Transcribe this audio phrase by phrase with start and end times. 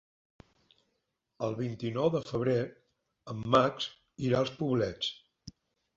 [1.47, 2.57] El vint-i-nou de febrer
[3.35, 3.89] en Max
[4.31, 5.13] irà als Poblets.